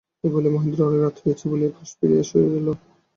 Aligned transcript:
এই 0.23 0.29
বলিয়া 0.33 0.53
মহেন্দ্র 0.55 0.87
অনেক 0.87 0.99
রাত 1.01 1.15
হইয়াছে 1.21 1.45
বলিয়া 1.51 1.71
পাশ 1.75 1.89
ফিরিয়া 1.97 2.23
শুইল। 2.29 2.67